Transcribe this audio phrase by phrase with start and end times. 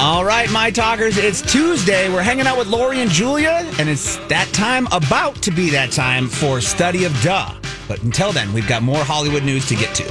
[0.00, 2.08] All right, my talkers, it's Tuesday.
[2.08, 5.90] We're hanging out with Lori and Julia, and it's that time, about to be that
[5.90, 7.52] time for Study of Duh.
[7.88, 10.04] But until then, we've got more Hollywood news to get to.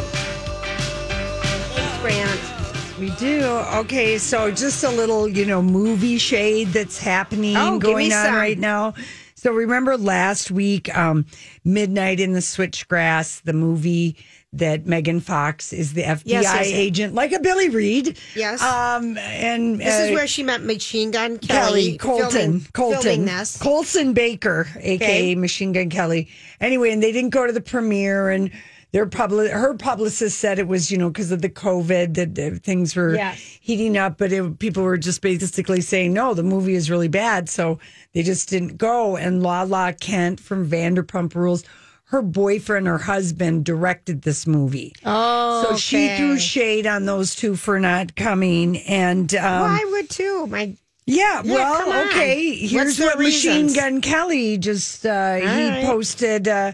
[2.01, 2.99] Grant.
[2.99, 3.45] We do.
[3.75, 8.35] Okay, so just a little, you know, movie shade that's happening Oh, going on some.
[8.35, 8.93] right now.
[9.35, 11.25] So remember last week, um,
[11.63, 14.17] Midnight in the Switchgrass, the movie
[14.53, 16.67] that Megan Fox is the FBI Yes, yes, yes.
[16.67, 18.17] agent, like a Billy Reed.
[18.35, 18.61] Yes.
[18.61, 21.97] Um, and This is uh, where she met Machine Gun Kelly Kelly.
[21.97, 23.57] Colton, filming, Colton, filming this.
[23.61, 25.35] Colson Baker, aka Okay.
[25.35, 26.29] Machine Gun Kelly.
[26.61, 28.49] Anyway, and they didn't go to the premiere, and
[28.93, 32.95] their public, her publicist said it was, you know, because of the COVID that things
[32.95, 33.17] were
[33.59, 37.49] heating up, but it, people were just basically saying no, the movie is really bad,
[37.49, 37.79] so
[38.13, 39.17] they just didn't go.
[39.17, 41.65] And Lala Kent from Vanderpump Rules.
[42.09, 44.93] Her boyfriend or husband directed this movie.
[45.03, 48.77] Oh, So she threw shade on those two for not coming.
[48.77, 50.47] And um, Well, I would too.
[50.47, 50.73] My
[51.05, 52.55] yeah, Yeah, well, okay.
[52.55, 53.73] Here's what Machine?
[53.73, 55.85] Gun Kelly just uh he right.
[55.85, 56.71] posted uh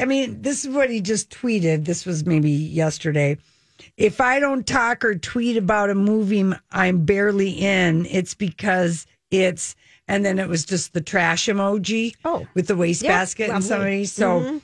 [0.00, 1.84] I mean, this is what he just tweeted.
[1.84, 3.38] This was maybe yesterday.
[3.96, 9.76] If I don't talk or tweet about a movie I'm barely in, it's because it's
[10.08, 12.46] and then it was just the trash emoji Oh.
[12.54, 14.04] with the wastebasket and somebody.
[14.06, 14.58] So Mm-hmm.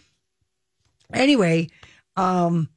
[1.15, 1.69] anyway,
[2.17, 2.69] um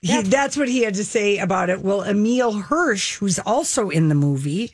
[0.00, 1.80] he, that's what he had to say about it.
[1.80, 4.70] Well, Emile Hirsch, who's also in the movie,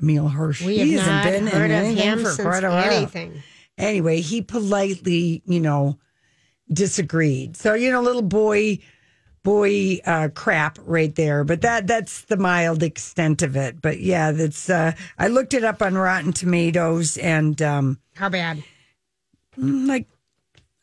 [0.00, 2.62] Emile Hirsch, we he have hasn't not been in heard of anything him for quite
[2.62, 2.92] a while.
[2.92, 3.42] anything.
[3.76, 5.98] Anyway, he politely, you know,
[6.72, 7.56] disagreed.
[7.56, 8.78] So you know, little boy,
[9.42, 11.44] boy, uh, crap right there.
[11.44, 13.80] But that that's the mild extent of it.
[13.80, 14.68] But yeah, that's.
[14.70, 18.62] Uh, I looked it up on Rotten Tomatoes, and um, How bad?
[19.56, 20.06] like,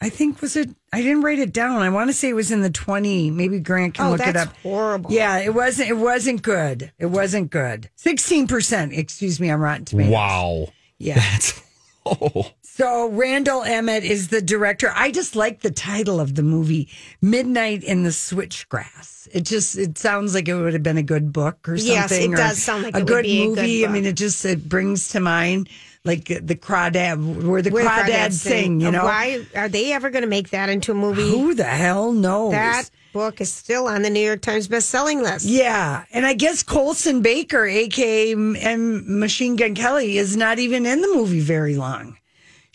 [0.01, 0.69] I think was it.
[0.91, 1.81] I didn't write it down.
[1.81, 3.31] I want to say it was in the twenty.
[3.31, 4.55] Maybe Grant can Oh, look it up.
[4.63, 5.11] horrible.
[5.11, 5.89] Yeah, it wasn't.
[5.89, 6.91] It wasn't good.
[6.99, 7.89] It wasn't good.
[7.95, 8.93] Sixteen percent.
[8.93, 9.49] Excuse me.
[9.49, 10.11] on Rotten Tomatoes.
[10.13, 10.67] Wow.
[10.97, 11.15] Yeah.
[11.15, 11.61] That's.
[12.07, 12.51] Oh.
[12.77, 14.91] So Randall Emmett is the director.
[14.93, 16.89] I just like the title of the movie,
[17.21, 19.29] Midnight in the Switchgrass.
[19.31, 21.95] It just it sounds like it would have been a good book or something.
[21.95, 23.87] Yes, it or does sound like a good be a good movie.
[23.87, 25.69] I mean, it just it brings to mind
[26.03, 28.81] like the crawdad where the Where crawdads sing.
[28.81, 31.29] You know, why are they ever going to make that into a movie?
[31.29, 32.51] who the hell knows?
[32.51, 35.45] That book is still on the New York Times best-selling list.
[35.45, 40.85] Yeah, and I guess Colson Baker, aka M- M- Machine Gun Kelly, is not even
[40.85, 42.17] in the movie very long.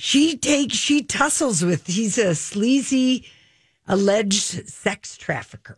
[0.02, 1.86] She takes, she tussles with.
[1.86, 3.26] He's a sleazy,
[3.86, 5.76] alleged sex trafficker.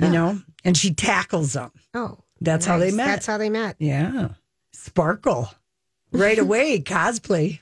[0.00, 1.70] You know, and she tackles him.
[1.94, 3.06] Oh, That's how they met.
[3.06, 3.76] That's how they met.
[3.78, 4.28] Yeah,
[4.72, 5.50] sparkle
[6.12, 6.80] right away.
[6.80, 7.58] cosplay.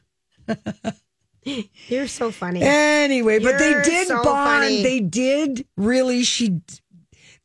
[1.88, 2.60] You're so funny.
[2.62, 4.62] Anyway, but they You're did so bond.
[4.62, 4.82] funny.
[4.82, 6.22] They did really.
[6.22, 6.60] She.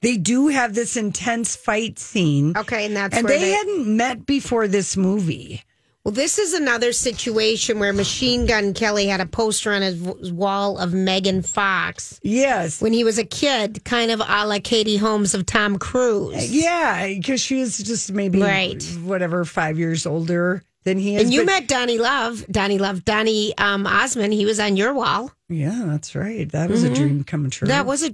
[0.01, 2.55] They do have this intense fight scene.
[2.57, 5.63] Okay, and that's and where they, they- hadn't met before this movie.
[6.05, 10.77] Well, this is another situation where Machine Gun Kelly had a poster on his wall
[10.77, 12.79] of Megan Fox Yes.
[12.79, 16.51] when he was a kid, kind of a la Katie Holmes of Tom Cruise.
[16.53, 18.83] Yeah, because she was just maybe Right.
[19.03, 21.23] whatever five years older than he is.
[21.23, 24.31] And you but- met Donnie Love, Donnie Love, Donnie um, Osmond.
[24.31, 25.31] He was on your wall.
[25.47, 26.51] Yeah, that's right.
[26.51, 27.67] That was a dream come true.
[27.67, 27.77] Mm-hmm.
[27.77, 28.11] That was a.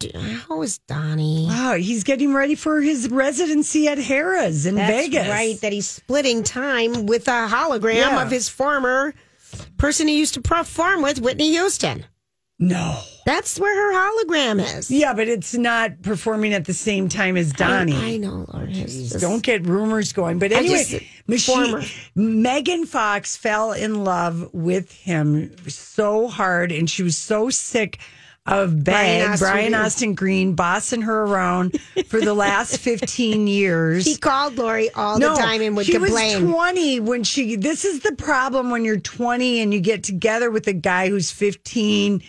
[0.49, 1.45] How was Donnie?
[1.47, 1.75] wow.
[1.75, 5.27] He's getting ready for his residency at Harrah's in That's Vegas.
[5.29, 5.59] right.
[5.61, 8.21] That he's splitting time with a hologram Yeah.
[8.21, 9.13] of his former
[9.77, 12.05] person he used to perform with, Whitney Houston.
[12.61, 13.01] No.
[13.25, 14.89] That's where her hologram is.
[14.89, 17.93] Yeah, but it's not performing at the same time as Donnie.
[17.95, 18.69] I, I know, Lord.
[18.71, 20.39] Just- Don't get rumors going.
[20.39, 20.83] But anyway,
[21.27, 21.81] just- former.
[22.15, 27.99] Megan Fox fell in love with him so hard, and she was so sick
[28.47, 29.75] of Brian Bag, Austin Brian Green.
[29.75, 34.03] Austin Green, bossing her around for the last 15 years.
[34.05, 36.45] He called Lori all the time and would she complain.
[36.47, 40.49] was 20 when she, this is the problem when you're 20 and you get together
[40.49, 42.23] with a guy who's 15,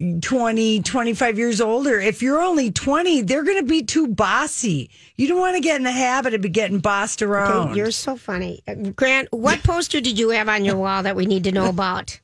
[0.00, 2.00] 20, 25 years older.
[2.00, 4.90] If you're only 20, they're going to be too bossy.
[5.16, 7.68] You don't want to get in the habit of be getting bossed around.
[7.68, 8.62] Okay, you're so funny.
[8.96, 12.20] Grant, what poster did you have on your wall that we need to know about?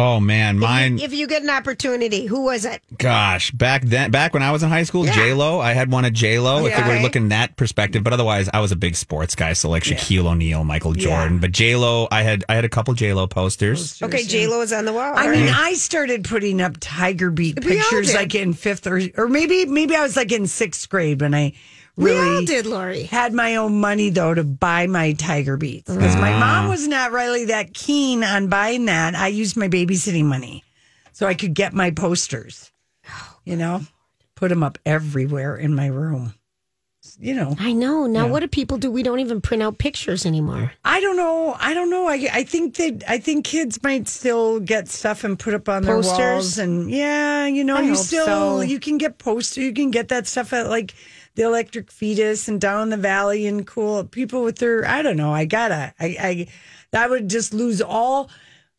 [0.00, 1.00] Oh man, mine.
[1.00, 2.80] If you get an opportunity, who was it?
[2.98, 6.04] Gosh, back then, back when I was in high school, J Lo, I had one
[6.04, 6.66] of J Lo.
[6.66, 6.86] If Yeah.
[6.86, 10.26] we're looking that perspective, but otherwise, I was a big sports guy, so like Shaquille
[10.26, 11.38] O'Neal, Michael Jordan.
[11.40, 14.00] But J Lo, I had I had a couple J Lo posters.
[14.00, 15.14] Okay, J Lo is on the wall.
[15.16, 15.48] I All mean.
[15.52, 20.02] I started putting up Tiger Beat pictures like in fifth or, or maybe, maybe I
[20.02, 21.54] was like in sixth grade when I
[21.98, 23.02] we really all did, Lori.
[23.04, 26.38] had my own money though to buy my Tiger Beats because my Ah.
[26.40, 29.14] mom was not really that keen on buying that.
[29.14, 30.64] I used my babysitting money
[31.12, 32.70] so I could get my posters.
[33.44, 33.82] You know,
[34.34, 36.34] put them up everywhere in my room.
[37.20, 37.56] you know.
[37.58, 38.06] I know.
[38.06, 38.90] Now, what do people do?
[38.92, 40.72] We don't even print out pictures anymore.
[40.84, 41.56] I don't know.
[41.58, 42.06] I don't know.
[42.06, 45.82] I I think that I think kids might still get stuff and put up on
[45.84, 46.18] their Posters?
[46.18, 48.60] walls, and yeah, you know, I you still so.
[48.60, 49.60] you can get poster.
[49.62, 50.94] You can get that stuff at like
[51.38, 54.84] the Electric Fetus and down the valley and cool people with their.
[54.84, 55.32] I don't know.
[55.32, 55.94] I gotta.
[56.00, 56.46] I I
[56.90, 58.28] that would just lose all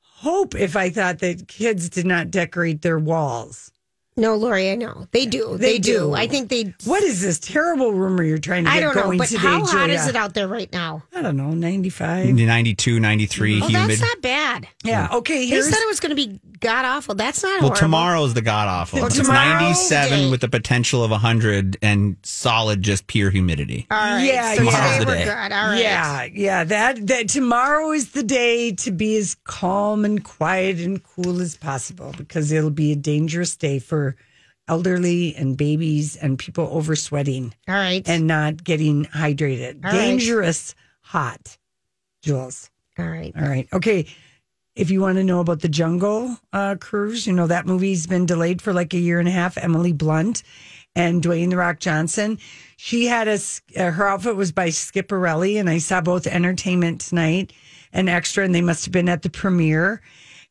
[0.02, 3.72] hope if I thought that kids did not decorate their walls.
[4.20, 5.08] No, Lori, I know.
[5.12, 5.58] They do.
[5.58, 5.94] They They, do.
[6.00, 6.14] do.
[6.14, 6.74] I think they.
[6.86, 9.04] What is this terrible rumor you're trying to get I don't know.
[9.04, 9.96] going But today, how hot Julia?
[9.96, 11.04] is it out there right now?
[11.16, 12.36] I don't know, 95.
[12.36, 13.90] 92, 93, Oh, humid.
[13.90, 14.68] that's not bad.
[14.84, 17.16] Yeah, okay, They said it was going to be god awful.
[17.16, 17.76] That's not well, horrible.
[17.78, 19.00] tomorrow's the god awful.
[19.00, 19.60] Oh, it's tomorrow?
[19.60, 20.30] 97 Okay.
[20.32, 23.88] with the potential of 100 and solid, just pure humidity.
[23.90, 24.24] All right.
[24.26, 24.70] Yeah, so yeah.
[24.70, 25.24] today Tomorrow's the we're day.
[25.26, 25.52] good.
[25.54, 25.80] All right.
[25.82, 26.64] Yeah, yeah.
[26.66, 31.56] That that tomorrow is the day to be as calm and quiet and cool as
[31.58, 34.09] possible because it'll be a dangerous day for
[34.70, 38.08] elderly and babies and people over sweating All right.
[38.08, 39.84] and not getting hydrated.
[39.84, 39.98] All right.
[39.98, 41.58] dangerous hot.
[42.22, 42.70] Jules.
[42.98, 43.34] All right.
[43.36, 43.68] All right.
[43.74, 44.06] Okay.
[44.76, 48.26] If you want to know about the Jungle uh, Cruise, you know that movie's been
[48.26, 49.58] delayed for like a year and a half.
[49.58, 50.44] Emily Blunt
[50.96, 52.38] and Dwayne the Rock Johnson.
[52.78, 53.40] She had a
[53.78, 57.52] uh, her outfit was by Schiaparelli, and I saw both Entertainment Tonight
[57.92, 60.02] and Extra, and they must have been at the premiere.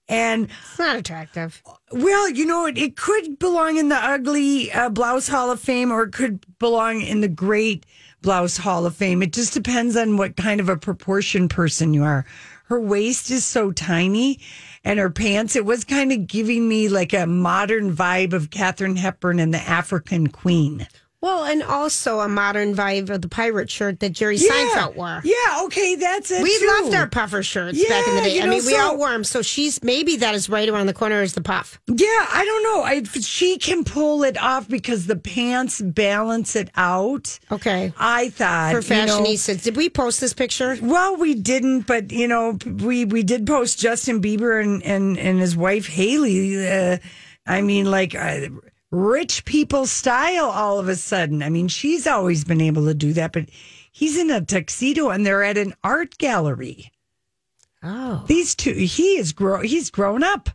[0.08, 1.62] And It's not attractive.
[1.93, 5.93] well, you know, it, it could belong in the ugly uh, blouse hall of fame
[5.93, 7.84] or it could belong in the great
[8.22, 9.22] blouse hall of fame.
[9.22, 12.25] It just depends on what kind of a proportion person you are.
[12.64, 14.40] Her waist is so tiny
[14.84, 18.96] and her pants, it was kind of giving me like a modern vibe of Katharine
[18.96, 20.87] Hepburn and the African Queen.
[21.20, 25.20] Well, and also a modern vibe of the pirate shirt that Jerry Seinfeld wore.
[25.25, 26.44] Yeah, okay, that's it.
[26.44, 26.67] We too.
[26.81, 28.41] loved our puffer shirts back in the day.
[28.41, 29.25] I know, mean, we all wore them.
[29.25, 31.81] So she's maybe that is right around the corner as the puff.
[31.88, 32.82] Yeah, I don't know.
[32.85, 37.37] I, she can pull it off because the pants balance it out.
[37.50, 37.93] Okay.
[37.99, 39.65] I thought For you know- fashionistas.
[39.65, 40.76] Did we post this picture?
[40.81, 45.41] Well, we didn't, but you know, we we did post Justin Bieber and and and
[45.41, 46.65] his wife Hailey.
[46.69, 46.99] Uh,
[47.44, 48.41] I mean, like uh,
[48.90, 50.46] rich people style.
[50.46, 53.46] All of a sudden, I mean, she's always been able to do that, but
[53.90, 56.93] he's in a tuxedo and they're at an art gallery.
[57.82, 58.25] Oh.
[58.26, 59.61] These two, he is grow.
[59.61, 60.50] He's grown up.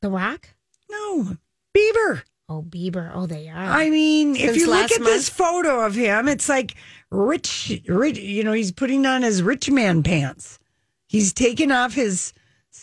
[0.00, 0.48] The Rock?
[0.90, 1.36] No,
[1.76, 2.22] Bieber.
[2.48, 3.12] Oh, Bieber.
[3.14, 3.56] Oh, they are.
[3.56, 6.74] I mean, if you look at this photo of him, it's like
[7.10, 8.18] rich, rich.
[8.18, 10.58] You know, he's putting on his rich man pants.
[11.06, 12.32] He's taking off his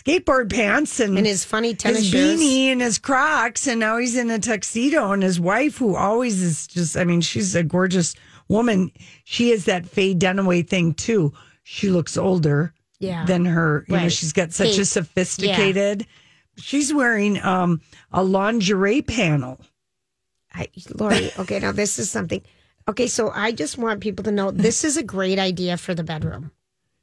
[0.03, 2.39] skateboard pants and, and his funny tennis And his shoes.
[2.41, 5.11] beanie and his Crocs, and now he's in a tuxedo.
[5.11, 8.15] And his wife, who always is just, I mean, she's a gorgeous
[8.47, 8.91] woman.
[9.23, 11.33] She is that Faye Dunaway thing too.
[11.63, 13.25] She looks older Yeah.
[13.25, 13.85] than her.
[13.88, 16.05] You know, she's got such a sophisticated.
[16.57, 19.59] She's wearing um, a lingerie panel.
[20.53, 22.41] I, Lori, okay, now this is something.
[22.88, 26.03] Okay, so I just want people to know this is a great idea for the
[26.03, 26.51] bedroom.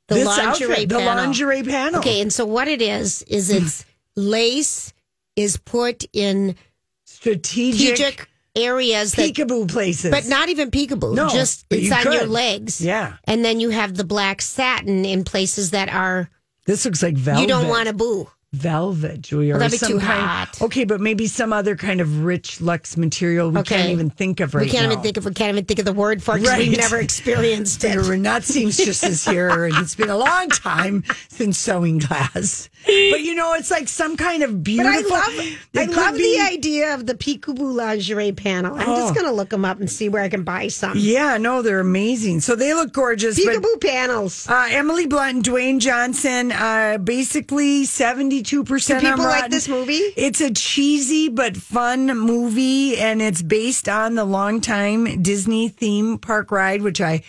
[0.08, 1.14] The This lingerie outfit, the panel.
[1.24, 2.00] lingerie panel.
[2.00, 3.84] Okay, and so what it is is it's
[4.16, 4.92] lace
[5.34, 6.56] is put in
[7.04, 11.14] strategic, strategic areas that peekaboo places, but not even peekaboo.
[11.14, 12.80] No, just it's you on your legs.
[12.80, 13.14] Yeah.
[13.24, 16.28] And then you have the black satin in places that are
[16.66, 17.40] This looks like velvet.
[17.42, 18.28] you don't want to boo.
[18.54, 19.54] Velvet, Julia.
[19.54, 20.62] Well, that'd be too kind- hot.
[20.62, 23.76] Okay, but maybe some other kind of rich luxe material we Okay.
[23.76, 24.92] can't even think of right we can't now.
[24.92, 26.68] even think of we can't even think of the word for it because Right.
[26.68, 27.96] we've never experienced it.
[27.96, 32.68] We're not seamstresses here, and it's been a long time since sewing class.
[32.86, 34.92] But you know, it's like some kind of beautiful.
[35.10, 35.12] But.
[35.12, 38.74] I love, I love be- the idea of the peekaboo lingerie panel.
[38.74, 38.96] I'm Oh.
[39.00, 40.92] just going to look them up and see where I can buy some.
[40.96, 42.40] Yeah, no, they're amazing.
[42.40, 43.42] So they look gorgeous.
[43.42, 44.46] but- Peekaboo panels.
[44.48, 49.94] Uh, Emily Blunt and Dwayne Johnson, uh, basically 72% Do on people like this movie?
[50.16, 56.50] It's a cheesy but fun movie, and it's based on the longtime Disney theme park
[56.50, 57.22] ride, which I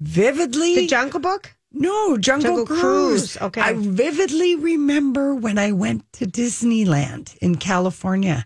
[0.00, 0.74] vividly.
[0.76, 1.54] The Jungle Book?
[1.74, 2.80] No, Jungle, Jungle Cruise.
[2.80, 3.60] Cruise, okay.
[3.60, 8.44] I vividly remember when I went to Disneyland in California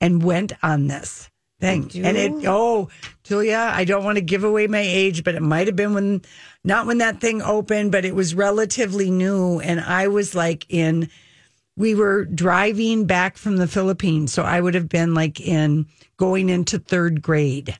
[0.00, 1.90] and went on this thing.
[1.92, 2.88] You And it, oh,
[3.24, 6.22] Julia, I don't want to give away my age, but it might have been when,
[6.64, 9.58] not when that thing opened, but it was relatively new.
[9.60, 11.08] And I was like in,
[11.76, 14.32] we were driving back from the Philippines.
[14.32, 17.78] So I would have been like in going into third grade.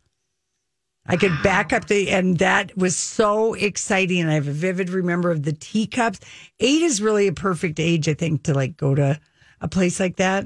[1.09, 4.21] I could back up the, and that was so exciting.
[4.21, 6.21] And I have a vivid remember of the teacups.
[6.61, 9.19] Eight is really a perfect age, I think, to like go to
[9.61, 10.45] a place like that.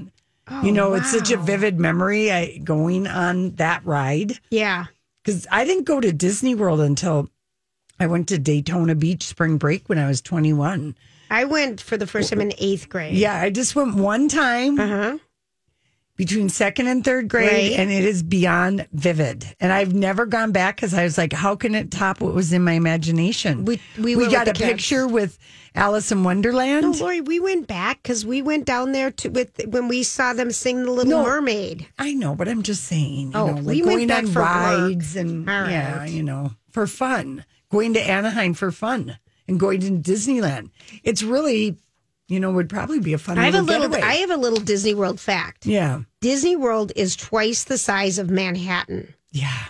[0.63, 4.85] you know, it's such a vivid memory I, going on that ride Yeah.
[5.23, 7.29] because I didn't go to Disney World until
[7.99, 10.95] I went to Daytona Beach spring break when I was 21.
[11.29, 13.13] I went for the first time in eighth grade.
[13.15, 15.17] Yeah, I just went one time Uh huh.
[16.21, 17.79] Between second and third grade, Right.
[17.79, 19.43] and it is beyond vivid.
[19.59, 22.53] And I've never gone back because I was like, how can it top what was
[22.53, 23.65] in my imagination?
[23.65, 25.39] We- we were got a picture with
[25.73, 26.83] Alice in Wonderland.
[26.83, 30.31] No, Lori, we went back because we went down there to with when we saw
[30.33, 31.23] them sing the Little No.
[31.23, 31.87] Mermaid.
[31.97, 34.31] I know, but I'm just saying, you Oh, know, like we went going back on
[34.31, 34.47] for work.
[34.49, 37.45] rides and All yeah, you know, for fun.
[37.71, 40.69] Going to Anaheim for fun and going to Disneyland.
[41.03, 41.77] It's really,
[42.31, 43.37] you know, would probably be a fun.
[43.37, 43.81] I have a little.
[43.89, 43.89] little.
[43.97, 44.07] getaway.
[44.07, 45.65] I have a little Disney World fact.
[45.65, 49.13] yeah, Disney World is twice the size of Manhattan.
[49.31, 49.65] yeah.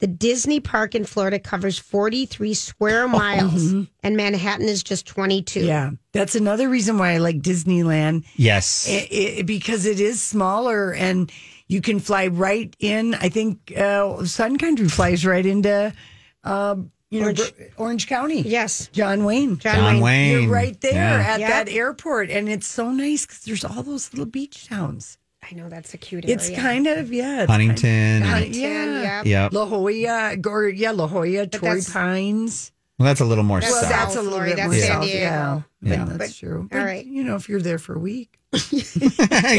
[0.00, 5.60] The Disney park in Florida covers 43 square miles, and Manhattan is just 22.
[5.60, 5.68] Mm-hmm.
[5.68, 8.86] Yeah, that's another reason why I like Disneyland Yes.
[8.90, 11.32] i i because it is smaller and
[11.68, 13.14] you can fly right in.
[13.14, 15.94] I think uh, Sun Country flies right into,
[16.42, 16.76] uh,
[17.14, 18.40] you know, Orange- Orange, Orange County.
[18.42, 18.88] Yes.
[18.92, 19.58] John Wayne.
[19.58, 20.02] John, John Wayne.
[20.02, 20.42] Wayne.
[20.42, 21.26] You're right there Yeah.
[21.34, 21.48] at Yep.
[21.50, 25.18] that airport, and it's so nice because there's all those little beach towns.
[25.50, 26.36] I know that's a cute area.
[26.36, 28.22] It's kind of yeah, Huntington.
[28.22, 29.26] kind and- of- yeah, Yep.
[29.26, 29.52] Yep.
[29.52, 32.72] La Jolla, or yeah, La Jolla, Torrey Pines.
[32.98, 33.90] Well, that's a little more That's Well, south.
[33.90, 34.00] south.
[34.04, 35.02] that's a little Lori, bit that's more San south.
[35.04, 35.18] Diego.
[35.20, 36.04] Yeah, Yeah.
[36.04, 36.68] But that's true.
[36.70, 37.04] But, all right.
[37.04, 38.38] you know, if you're there for a week,
[38.70, 38.82] you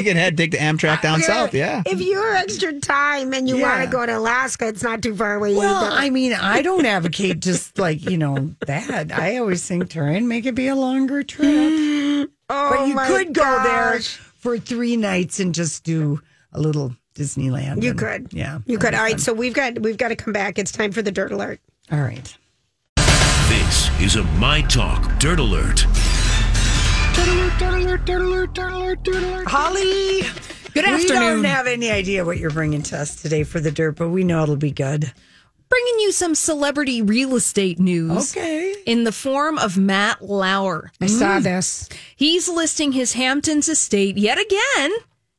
[0.03, 1.53] can head take the Amtrak down south.
[1.53, 1.83] Yeah.
[1.85, 3.63] If you're extra time and you Yeah.
[3.79, 5.53] want to go to Alaska, it's not too far away.
[5.53, 5.95] well, either.
[5.97, 9.11] I mean, I don't advocate just like you know that.
[9.11, 11.49] I always think try and make it be a longer trip.
[11.49, 16.21] oh, but you my could go there for three nights and just do
[16.53, 17.83] a little Disneyland.
[17.83, 18.27] You and- could.
[18.31, 18.93] yeah, You could.
[18.93, 19.11] All right.
[19.11, 19.19] fun.
[19.19, 20.57] So we've got we've got to come back.
[20.57, 21.59] It's time for the dirt alert.
[21.91, 22.33] all right.
[23.97, 25.85] This is a My Talk Dirt Alert.
[29.47, 30.21] Holly,
[30.73, 30.99] Good afternoon.
[30.99, 34.09] we don't have any idea what you're bringing to us today for the dirt, but
[34.09, 35.11] we know it'll be good.
[35.69, 38.35] Bringing you some celebrity real estate news.
[38.35, 38.75] Okay.
[38.85, 40.91] In the form of Matt Lauer.
[40.99, 41.43] I saw mm.
[41.43, 41.87] this.
[42.15, 44.91] He's listing his Hamptons estate yet again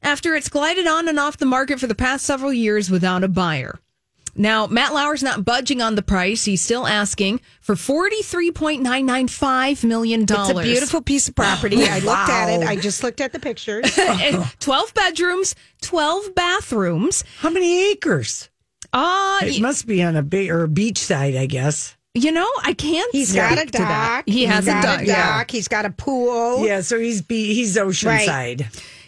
[0.02, 3.28] after it's glided on and off the market for the past several years without a
[3.28, 3.78] buyer.
[4.38, 6.45] Now, Matt Lauer's not budging on the price.
[6.45, 10.23] He's still asking for $43.995 million.
[10.23, 11.85] It's a beautiful piece of property.
[11.85, 12.66] I looked at it.
[12.66, 13.95] I just looked at the pictures.
[14.61, 17.25] 12 bedrooms, 12 bathrooms.
[17.38, 18.49] How many acres?
[18.93, 21.97] Uh, It must be on a big or a beach side, I guess.
[22.14, 24.25] you know, I can't He's speak got a dock.
[24.26, 25.38] He He's has a got dock, yeah.
[25.38, 25.50] dock.
[25.50, 26.64] He's got a pool.
[26.64, 28.66] Yeah, so he's be he's oceanside.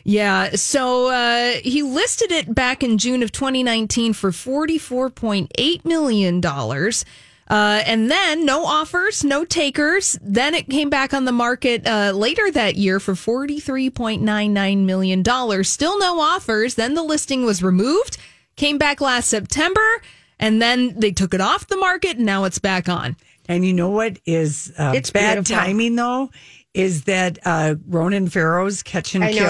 [0.09, 0.53] Yeah.
[0.53, 6.43] So uh, he listed it back in June of 2019 for $44.8 million.
[6.47, 10.19] Uh, and then no offers, no takers.
[10.23, 15.65] Then it came back on the market uh, later that year for $43.99 million.
[15.65, 16.75] Still no offers.
[16.77, 18.17] Then the listing was removed,
[18.57, 20.01] came back last September,
[20.39, 23.15] and then they took it off the market, and now it's back on.
[23.47, 25.57] And you know what is uh, It's bad beautiful.
[25.65, 26.31] timing though
[26.79, 29.45] is that uh, Ronan Farrow's Catch and I Kill.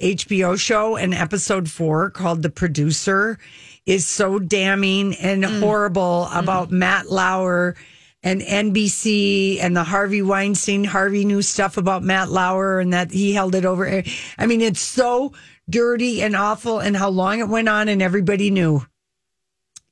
[0.00, 3.38] HBO show and episode four called The Producer
[3.84, 5.60] is so damning and Mm.
[5.60, 6.78] horrible about Mm-hmm.
[6.78, 7.76] Matt Lauer
[8.22, 10.84] and NBC and the Harvey Weinstein.
[10.84, 14.02] Harvey knew stuff about Matt Lauer and that he held it over.
[14.38, 15.32] I mean, it's so
[15.68, 18.86] dirty and awful and how long it went on and everybody knew.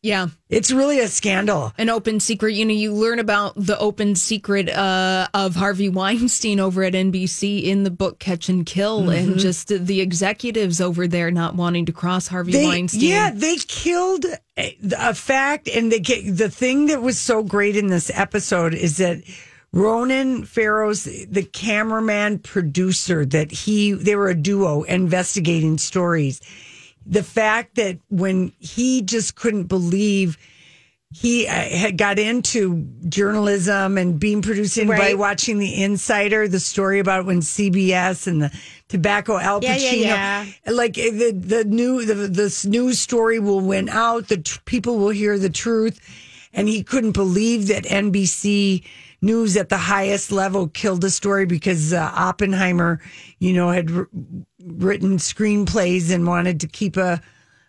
[0.02, 0.28] Yeah.
[0.48, 1.72] It's really a scandal.
[1.76, 2.54] an open secret.
[2.54, 7.64] You know, you learn about the open secret uh, of Harvey Weinstein over at NBC
[7.64, 9.10] in the book Catch and Kill, Mm-hmm.
[9.30, 13.02] and just the executives over there not wanting to cross Harvey They, Weinstein.
[13.02, 14.24] yeah, they killed
[14.56, 18.72] a, a fact, and they get the thing that was so great in this episode
[18.74, 19.22] is that
[19.72, 26.40] Ronan Farrow's the cameraman producer that he they were a duo investigating stories.
[27.10, 30.38] The fact that when he just couldn't believe
[31.12, 36.60] he uh, had got into journalism and being produced in by watching The Insider, the
[36.60, 41.64] story about when CBS and the tobacco Al Yeah, Pacino, yeah, like eh, the the
[41.64, 44.28] new the this news story will win out.
[44.28, 45.98] The tr- people will hear the truth,
[46.52, 48.84] and he couldn't believe that NBC
[49.22, 53.00] News at the highest level killed the story because uh, Oppenheimer,
[53.38, 53.90] you know, had
[54.64, 57.20] written screenplays and wanted to keep a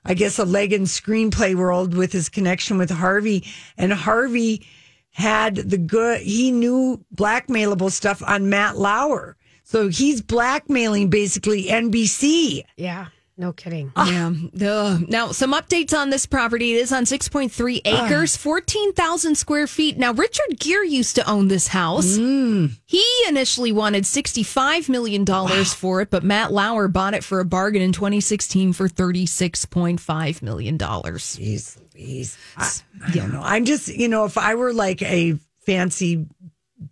[0.03, 3.45] I guess, a leg in screenplay world with his connection with Harvey.
[3.77, 4.65] And Harvey
[5.11, 9.37] had the good, he knew blackmailable stuff on Matt Lauer.
[9.63, 12.63] So he's blackmailing basically NBC.
[12.77, 13.07] Yeah.
[13.41, 13.91] No kidding.
[13.97, 14.31] Yeah.
[14.61, 15.05] Ugh.
[15.09, 16.73] Now, some updates on this property.
[16.75, 18.05] It is on 6.3 Ah.
[18.05, 19.97] acres, 14,000 square feet.
[19.97, 22.17] Now, Richard Gere used to own this house.
[22.19, 22.77] Mm.
[22.85, 25.25] He initially wanted $65 million
[25.65, 30.77] for it, but Matt Lauer bought it for a bargain in 2016 for $36.5 million.
[30.77, 32.37] Jeez Louise.
[32.57, 32.69] I,
[33.07, 33.41] I don't know.
[33.43, 35.33] I'm just, you know, if I were like a
[35.65, 36.27] fancy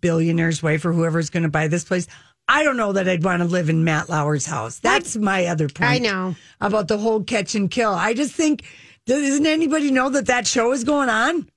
[0.00, 2.06] billionaire's wife or whoever's going to buy this place,
[2.50, 4.80] I don't know that I'd want to live in Matt Lauer's house.
[4.80, 5.88] That's my other point.
[5.88, 6.34] I know.
[6.60, 7.92] about the whole catch and kill.
[7.92, 8.64] I just think
[9.06, 11.48] doesn't anybody know that that show is going on?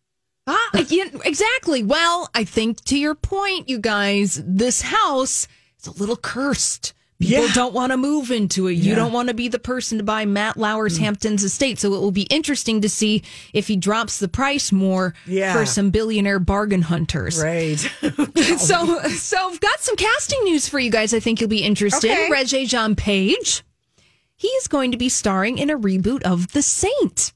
[0.46, 1.82] Ah, yeah, exactly.
[1.82, 5.48] Well, I think to your point, you guys, this house
[5.80, 6.94] is a little cursed.
[7.24, 7.54] People Yeah.
[7.54, 8.74] don't want to move into it.
[8.74, 8.96] You Yeah.
[8.96, 11.02] don't want to be the person to buy Matt Lauer's mm.
[11.02, 11.80] Hamptons estate.
[11.80, 15.54] So it will be interesting to see if he drops the price more Yeah.
[15.54, 17.42] for some billionaire bargain hunters.
[17.42, 17.80] Right.
[18.46, 21.14] Oh, so, so I've got some casting news for you guys.
[21.14, 22.12] I think you'll be interested.
[22.12, 22.30] Okay.
[22.30, 23.64] Regé Jean Page.
[24.36, 27.34] He is going to be starring in a reboot of The Saint.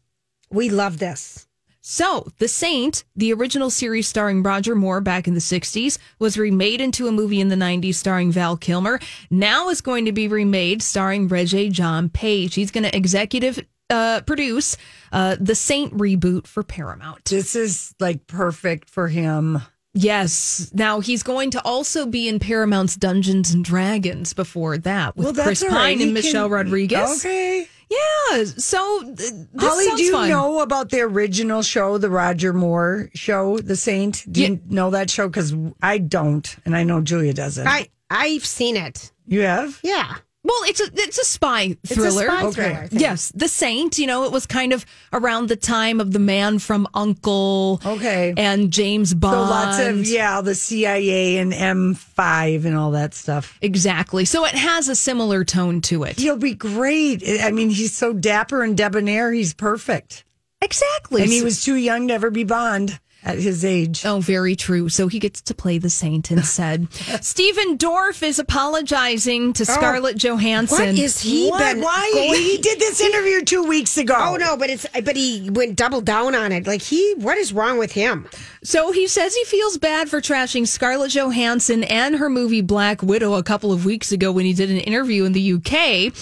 [0.49, 1.46] We love this.
[1.89, 6.81] So, The Saint, the original series starring Roger Moore back in the 60s, was remade
[6.81, 8.99] into a movie in the 90s starring Val Kilmer.
[9.31, 12.55] Now is going to be remade starring Regé Jean Page.
[12.55, 14.75] He's going to executive uh, produce
[15.13, 17.23] uh, The Saint reboot for Paramount.
[17.23, 19.61] this is like perfect for him.
[19.93, 20.69] Yes.
[20.73, 25.45] Now he's going to also be in Paramount's Dungeons and Dragons before that with Well,
[25.45, 25.71] Chris right.
[25.71, 27.25] Pine He and can- Michelle Rodriguez.
[27.25, 27.69] Okay.
[27.89, 28.43] Yeah.
[28.57, 30.29] So th- this Holly, do you fun.
[30.29, 34.25] know about the original show, the Roger Moore show, The Saint?
[34.29, 35.27] Do you know that show?
[35.27, 37.65] Because I don't, and I know Julia doesn't.
[37.67, 39.11] I I've seen it.
[39.27, 39.79] you have?
[39.83, 40.15] Yeah.
[40.47, 42.27] Well, it's a it's a spy It's a thriller.
[42.27, 42.51] spy Okay.
[42.53, 42.87] thriller.
[42.91, 43.97] Yes, The Saint.
[43.99, 47.81] You know, it was kind of around the time of the Man from Uncle.
[47.85, 48.33] Okay.
[48.37, 49.33] And James Bond.
[49.35, 53.57] So lots of yeah, the CIA and M5 and all that stuff.
[53.61, 54.23] Exactly.
[54.23, 56.17] So it has a similar tone to it.
[56.17, 57.23] He'll be great.
[57.41, 59.33] I mean, he's so dapper and debonair.
[59.33, 60.23] He's perfect.
[60.61, 61.21] Exactly.
[61.23, 64.05] And he was too young to ever be Bond at his age.
[64.05, 64.87] Oh, very true.
[64.89, 66.91] So he gets to play the saint instead.
[67.21, 69.65] Stephen Dorff is apologizing to oh.
[69.65, 70.77] Scarlett Johansson.
[70.77, 71.59] What is he What?
[71.59, 72.11] been Why?
[72.13, 74.15] going- he did this interview two weeks ago.
[74.17, 76.65] Oh no, but it's but he went double down on it.
[76.65, 78.27] Like he, what is wrong with him?
[78.63, 83.33] So he says he feels bad for trashing Scarlett Johansson and her movie Black Widow
[83.35, 86.13] a couple of weeks ago when he did an interview in the UK.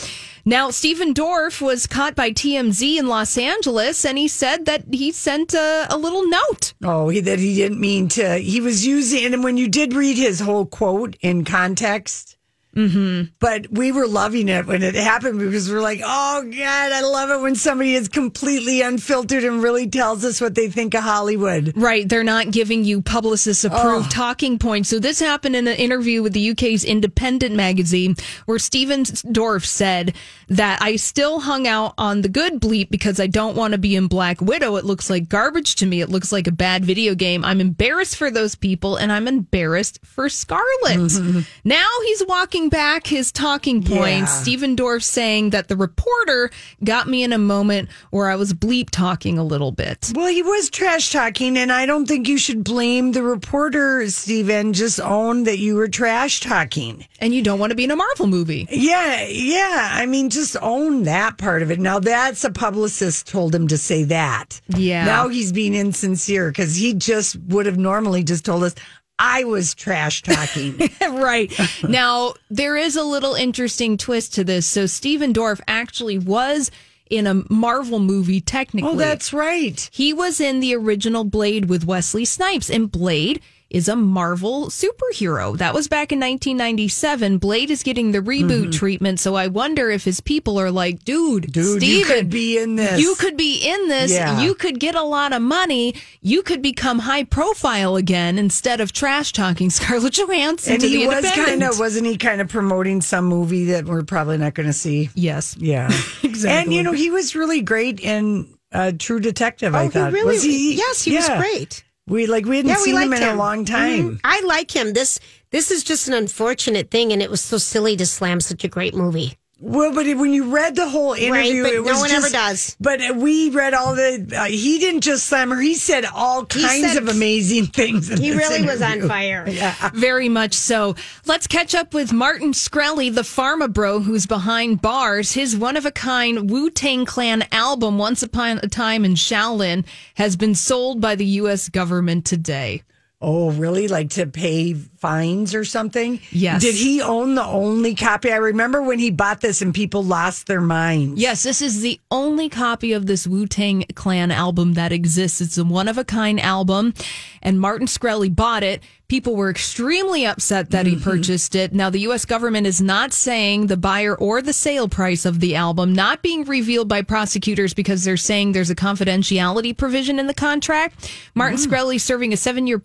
[0.47, 5.11] Now, Stephen Dorff was caught by TMZ in Los Angeles, and he said that he
[5.11, 6.75] sent a, a little note.
[6.83, 8.37] Oh, he, that he didn't mean to.
[8.37, 12.34] He was using, and when you did read his whole quote in context,
[12.75, 13.31] Mm-hmm.
[13.39, 17.29] but we were loving it when it happened because we're like, oh God, I love
[17.29, 21.73] it when somebody is completely unfiltered and really tells us what they think of Hollywood.
[21.75, 24.89] Right, they're not giving you publicist approved talking points.
[24.89, 30.13] So this happened in an interview with the UK's Independent magazine where Stephen Dorff said
[30.49, 33.95] that I still hung out on the good bleep because I don't want to be
[33.95, 34.75] in Black Widow.
[34.75, 36.01] It looks like garbage to me.
[36.01, 37.45] It looks like a bad video game.
[37.45, 41.45] I'm embarrassed for those people and I'm embarrassed for Scarlett.
[41.63, 43.99] Now he's walking back his talking points.
[44.31, 44.41] Yeah.
[44.41, 46.49] Stephen Dorff saying that the reporter
[46.83, 50.11] got me in a moment where I was bleep talking a little bit.
[50.15, 54.73] Well, he was trash talking, and I don't think you should blame the reporter, Stephen.
[54.73, 57.05] Just own that you were trash talking.
[57.19, 58.67] and you don't want to be in a Marvel movie.
[58.69, 59.89] Yeah, yeah.
[59.93, 61.79] I mean, just own that part of it.
[61.79, 64.61] Now, that's a publicist told him to say that.
[64.67, 65.05] Yeah.
[65.05, 68.75] Now he's being insincere because he just would have normally just told us,
[69.17, 70.77] I was trash talking.
[71.01, 71.53] right.
[71.87, 74.67] Now, there is a little interesting twist to this.
[74.67, 76.69] So, Stephen Dorff actually was
[77.09, 78.89] in a Marvel movie, technically.
[78.89, 79.89] oh, that's right.
[79.93, 85.57] He was in the original Blade with Wesley Snipes, and Blade is a Marvel superhero.
[85.57, 87.37] That was back in 1997.
[87.39, 91.45] Blade is getting the reboot treatment, so I wonder if his people are like, dude,
[91.45, 91.79] Mm-hmm.
[91.79, 92.99] Dude, you could be in this.
[93.01, 94.11] You could be in this.
[94.11, 94.41] Yeah.
[94.41, 95.95] You could get a lot of money.
[96.21, 101.01] You could become high profile again instead of trash talking Scarlett Johansson And to he
[101.03, 104.53] the was kind of, wasn't he kind of promoting some movie that we're probably not
[104.53, 105.09] going to see?
[105.15, 105.55] yes.
[105.57, 105.89] Yeah.
[106.23, 106.49] Exactly.
[106.63, 110.11] And, you know, he was really great in uh, True Detective, I Oh, he thought.
[110.11, 110.75] really- was he?
[110.75, 111.84] yes, he was great.
[112.07, 114.11] We like we hadn't Yeah, we seen him liked in a long time.
[114.17, 114.19] Mhm.
[114.23, 114.93] I like him.
[114.93, 115.19] This
[115.51, 118.67] this is just an unfortunate thing, and it was so silly to slam such a
[118.67, 119.37] great movie.
[119.61, 122.29] Well, but when you read the whole interview, but it no was one just, ever
[122.29, 122.75] does.
[122.77, 124.33] But uh, we read all the.
[124.37, 128.09] Uh, he didn't just slam her; he said all He kinds said- of amazing things.
[128.09, 129.07] in He this really was on interview.
[129.07, 129.45] fire.
[129.93, 130.95] Very much so.
[131.25, 135.31] Let's catch up with Martin Shkreli, the pharma bro who's behind bars.
[135.31, 139.85] His one of a kind Wu Tang Clan album, Once Upon a Time in Shaolin,
[140.15, 141.69] has been sold by the U.S.
[141.69, 142.83] government today.
[143.21, 143.87] Oh, really?
[143.87, 146.19] Like to pay fines or something?
[146.31, 146.63] Yes.
[146.63, 148.31] Did he own the only copy?
[148.31, 151.21] I remember when he bought this and people lost their minds.
[151.21, 155.41] Yes, this is the only copy of this Wu Tang Clan album that exists.
[155.41, 156.95] It's a one of a kind album,
[157.43, 161.03] and Martin Shkreli bought it People were extremely upset that he mm-hmm.
[161.03, 161.73] purchased it.
[161.73, 162.25] Now, the U.S.
[162.25, 166.43] government is not saying the buyer or the sale price of the album, not being
[166.43, 171.11] revealed by prosecutors because they're saying there's a confidentiality provision in the contract.
[171.35, 171.71] Martin mm-hmm.
[171.71, 172.79] Shkreli serving a seven year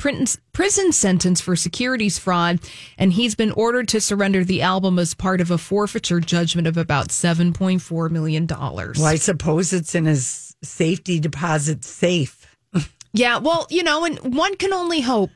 [0.52, 2.60] prison sentence for securities fraud,
[2.98, 6.76] and he's been ordered to surrender the album as part of a forfeiture judgment of
[6.76, 8.46] about $7.4 million.
[8.46, 12.46] Well, I suppose it's in his safety deposit safe.
[13.12, 15.30] Yeah, well, you know, and one can only hope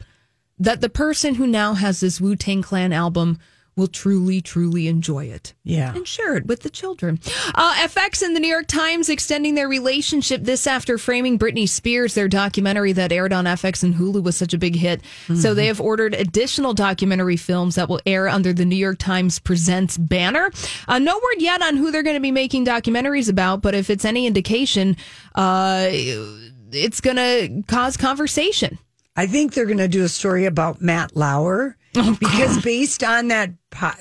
[0.61, 3.40] that the person who now has this Wu Tang Clan album
[3.76, 5.54] will truly, truly enjoy it.
[5.64, 5.94] Yeah.
[5.94, 7.20] And share it with the children.
[7.54, 12.14] Uh, FX and the New York Times extending their relationship this after framing Britney Spears,
[12.14, 15.00] their documentary that aired on FX and Hulu was such a big hit.
[15.34, 19.38] So they have ordered additional documentary films that will air under the New York Times
[19.38, 20.50] Presents banner.
[20.87, 23.90] Uh, no word yet on who they're going to be making documentaries about, but if
[23.90, 24.96] it's any indication,
[25.34, 28.78] uh, it's going to cause conversation.
[29.16, 33.52] I think they're going to do a story about Matt Lauer because based on that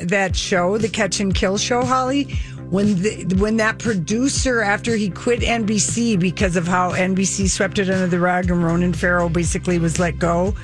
[0.01, 2.23] that show, the Catch and Kill show, Holly,
[2.69, 7.89] when the, when that producer after he quit NBC because of how NBC swept it
[7.89, 10.55] under the rug and Ronan Farrow basically was let go.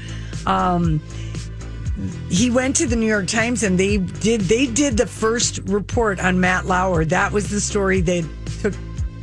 [0.45, 0.99] Um,
[2.29, 6.19] he went to the New York Times and they did they did the first report
[6.19, 7.05] on Matt Lauer.
[7.05, 8.25] That was the story took.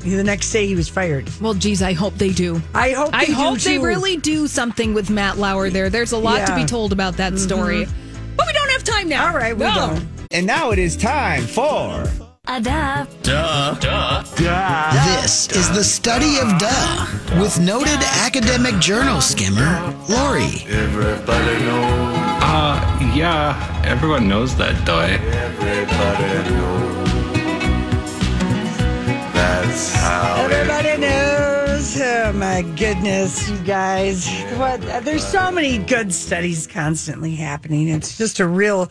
[0.07, 1.29] The next day he was fired.
[1.41, 2.63] Well, geez, I hope they do.
[2.75, 3.85] I hope I they do, hope they too.
[3.85, 5.91] really do something with Matt Lauer there.
[5.91, 6.47] There's a lot to Yeah.
[6.51, 6.61] Mm-hmm.
[6.63, 7.87] be told about that story.
[8.37, 9.27] But we don't have time now.
[9.29, 9.75] All right, we No.
[9.75, 10.07] don't.
[10.31, 12.05] And now it is time for.
[12.49, 13.05] A duh.
[13.23, 13.75] Duh.
[13.75, 14.23] Duh.
[14.37, 15.21] Duh.
[15.21, 17.07] This is the study of duh
[17.41, 20.65] with noted academic journal skimmer Lori.
[20.69, 22.17] Everybody knows.
[22.49, 25.01] Uh, yeah, everyone knows that, though.
[25.01, 26.55] Everybody
[31.99, 34.29] Oh my goodness, you guys!
[34.59, 34.81] What?
[35.05, 37.89] There's so many good studies constantly happening.
[37.89, 38.91] It's just a real.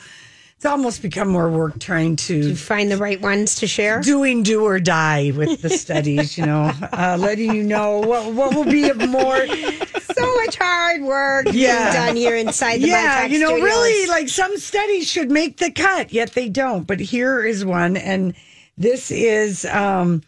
[0.56, 4.00] It's almost become more work trying to Find the right ones to share.
[4.02, 6.38] doing do or die with the studies.
[6.38, 9.46] You know, uh, letting you know what what will be of more.
[9.46, 11.92] so much hard work Yeah.
[11.92, 13.66] being done here inside the yeah, you know, Studios.
[13.66, 16.88] really, like some studies should make the cut, yet they don't.
[16.88, 18.34] But here is one, and
[18.78, 20.24] this is, um,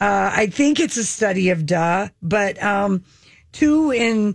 [0.00, 3.04] uh, I think it's a study of duh, but um,
[3.52, 4.34] two in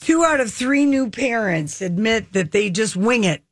[0.00, 3.42] two out of three new parents admit that they just wing it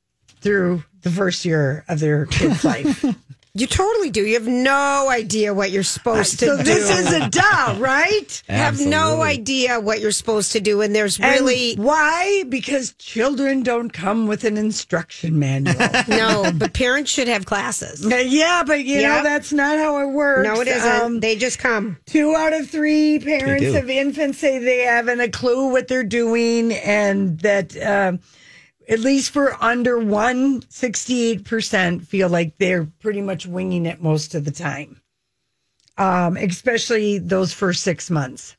[0.40, 3.04] through the first year of their kid's life.
[3.58, 4.24] You totally do.
[4.24, 6.62] You have no idea what you're supposed to so do.
[6.62, 8.42] this is a duh, right?
[8.48, 12.44] You have no idea what you're supposed to do, and there's And really why?
[12.48, 15.74] Because children don't come with an instruction manual.
[16.08, 16.52] no.
[16.54, 18.06] But parents should have classes.
[18.06, 20.46] Uh, yeah, but you know that's not how it works.
[20.46, 21.02] No, it isn't.
[21.02, 21.98] Um, they just come.
[22.06, 23.76] two out of three parents do.
[23.76, 28.20] of infants say they haven't a clue what they're doing, and that um,
[28.88, 34.44] at least for under one, 68% feel like they're pretty much winging it most of
[34.44, 35.00] the time,
[35.98, 38.56] um, especially those first six months.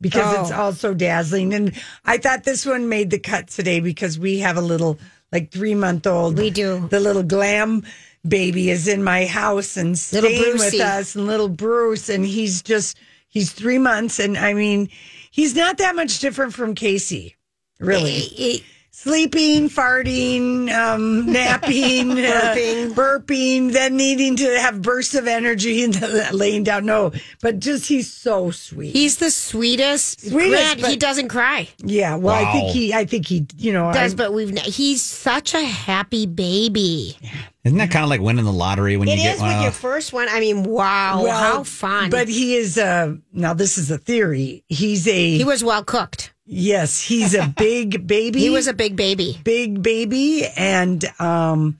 [0.00, 0.62] Because it's Oh.
[0.62, 1.52] all so dazzling.
[1.52, 1.72] And
[2.06, 4.98] I thought this one made the cut today because we have a little,
[5.30, 6.38] like, three month old.
[6.38, 6.86] We do.
[6.88, 7.82] The little glam
[8.26, 12.08] baby is in my house and staying with us, and little Bruce.
[12.08, 12.96] And he's just,
[13.28, 14.18] he's three months.
[14.18, 14.88] And I mean,
[15.30, 17.36] he's not that much different from Casey,
[17.78, 25.98] really sleeping, farting, um, napping, burping, burping, then needing to have bursts of energy and
[26.32, 26.84] laying down.
[26.86, 28.92] No, but just he's so sweet.
[28.92, 30.20] He's the sweetest.
[30.28, 31.68] Sweetest, Grant, but- he doesn't cry.
[31.78, 35.02] yeah, well, I think he, I think he, you know, Does I- but we've he's
[35.02, 37.16] such a happy baby.
[37.64, 39.62] Isn't that kind of like winning the lottery when It you is get with one?
[39.62, 40.28] your first one.
[40.30, 42.08] I mean, wow, well, how fun!
[42.10, 44.64] But he is uh now this is a theory.
[44.68, 46.32] He's a he was well cooked.
[46.50, 48.40] Yes, he's a big baby.
[48.40, 49.38] He was a big baby.
[49.44, 51.78] big baby and um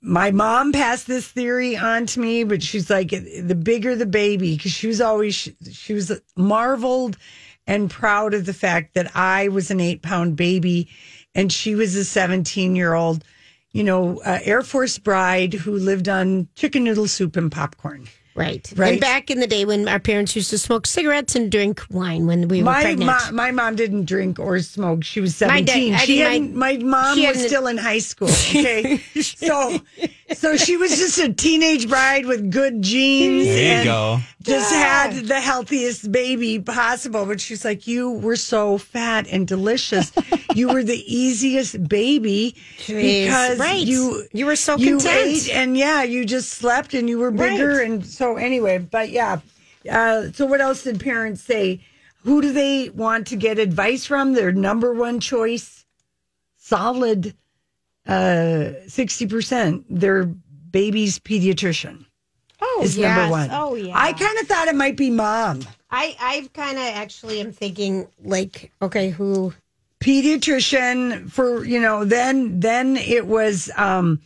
[0.00, 4.56] my mom passed this theory on to me but she's like the bigger the baby
[4.56, 7.16] because she was always she, she was marveled
[7.66, 10.88] and proud of the fact that i was an eight pound baby
[11.34, 13.24] and she was a 17 year old
[13.72, 18.72] you know uh, air force bride who lived on chicken noodle soup and popcorn Right.
[18.74, 18.92] Right.
[18.92, 22.26] And back in the day when our parents used to smoke cigarettes and drink wine
[22.26, 23.06] when we were my, pregnant.
[23.06, 25.04] my my mom didn't drink or smoke.
[25.04, 28.28] She was My dad- she hadn't, my, mom was still in high school.
[28.54, 29.78] Okay, so
[30.32, 33.44] so she was just a teenage bride with good genes.
[33.46, 34.18] There you and go.
[34.42, 37.26] Just had the healthiest baby possible.
[37.26, 40.12] But she's like, you were so fat and delicious.
[40.54, 43.84] you were the easiest baby Jeez, because right.
[43.84, 45.26] you You were so you content.
[45.26, 47.90] ate and yeah, you just slept and you were bigger Right.
[47.90, 48.78] and so anyway.
[48.78, 49.40] But yeah,
[49.90, 51.80] uh, so what else did parents say?
[52.24, 54.32] Who do they want to get advice from?
[54.32, 55.84] Their number one choice
[56.56, 57.34] solid
[58.06, 62.04] uh, 60% their baby's pediatrician
[62.60, 63.16] Oh, is yes.
[63.16, 63.48] number one.
[63.52, 63.92] Oh, yeah.
[63.94, 65.62] I kind of thought it might be mom.
[65.90, 69.52] I, I kind of actually am thinking, like, okay, who?
[70.00, 74.20] Pediatrician for, you know, then then it was um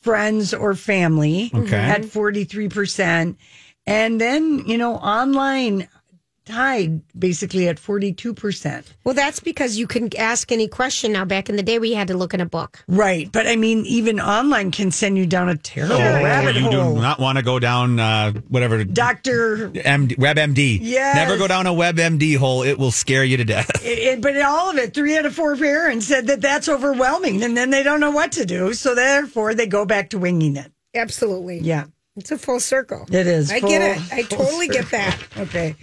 [0.00, 1.76] friends or family Okay.
[1.76, 3.36] at 43%.
[3.86, 5.88] And then, you know, online
[6.44, 8.84] tied basically at 42%.
[9.04, 11.24] Well, that's because you can ask any question now.
[11.24, 12.84] Back in the day, we had to look in a book.
[12.86, 13.30] Right.
[13.32, 16.94] But I mean, even online can send you down a terrible Oh, rabbit you hole.
[16.96, 20.78] do not want to go down uh, whatever Doctor MD, WebMD.
[20.82, 21.16] Yes.
[21.16, 22.62] Never go down a WebMD hole.
[22.62, 23.70] It will scare you to death.
[23.84, 27.42] It, it- but all of it, three out of four parents said that that's overwhelming,
[27.42, 28.72] and then they don't know what to do.
[28.74, 30.72] So therefore, they go back to winging it.
[30.94, 31.58] Absolutely.
[31.58, 31.84] Yeah,
[32.16, 33.04] It's a full circle.
[33.10, 33.50] it is.
[33.50, 34.12] I get it.
[34.12, 35.18] I full totally get that.
[35.36, 35.74] Okay,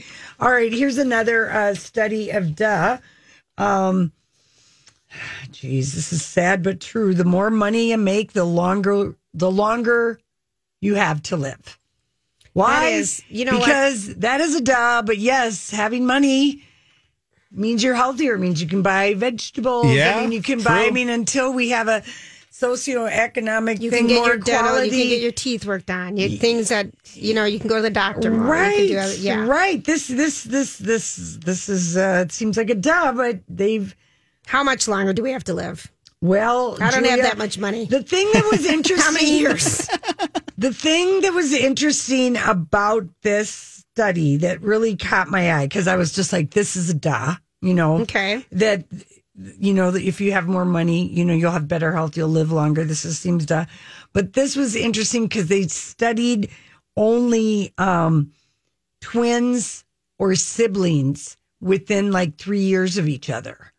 [0.42, 0.74] all right.
[0.74, 2.98] Here's another uh, study of duh.
[3.58, 4.12] Um,
[5.52, 7.14] geez, this is sad but true.
[7.14, 10.20] The more money you make, the longer the longer
[10.82, 11.78] you have to live.
[12.54, 12.92] Why?
[12.92, 13.66] That is- you know what?
[13.66, 15.04] because that is a duh.
[15.06, 16.64] But yes, having money
[17.52, 18.38] means you're healthier.
[18.38, 19.88] Means you can buy vegetables.
[19.94, 20.86] Yeah, I mean, you can buy.
[20.86, 22.04] I mean, until we have a
[22.62, 24.88] socioeconomic You thing, can get more your dental, quality.
[24.96, 26.18] you can get your teeth worked on.
[26.18, 28.30] You, things that you know, you can go to the doctor.
[28.32, 28.46] More.
[28.46, 29.46] You Right, can do other- yeah.
[29.46, 29.84] right.
[29.84, 31.98] This, this, this, this, this is.
[31.98, 33.96] Uh, it seems like a duh, but they've.
[34.48, 35.92] How much longer do we have to live?
[36.22, 37.86] Well, I don't have that much money.
[37.86, 38.98] The thing that was interesting.
[39.06, 39.88] How many years?
[40.58, 45.96] The thing that was interesting about this study that really caught my eye because I
[45.96, 48.02] was just like, "This is a duh," you know.
[48.02, 48.46] Okay.
[48.52, 48.84] That
[49.36, 52.30] you know that if you have more money, you know you'll have better health, you'll
[52.30, 52.84] live longer.
[52.84, 53.66] This is, seems duh,
[54.14, 56.50] but this was interesting because they studied
[56.98, 58.32] only um,
[59.02, 59.84] twins
[60.20, 63.72] or siblings within like three years of each other.